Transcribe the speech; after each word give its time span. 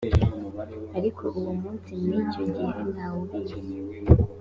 ariko 0.97 1.23
uwo 1.39 1.51
munsi 1.61 1.91
n 2.09 2.11
icyo 2.21 2.43
gihe 2.55 2.77
nta 2.93 3.07
wubizi 3.15 3.59